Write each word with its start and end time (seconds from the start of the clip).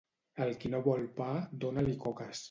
Al 0.45 0.53
qui 0.63 0.71
no 0.75 0.79
vol 0.87 1.05
pa, 1.19 1.27
dona-li 1.65 1.95
coques. 2.07 2.39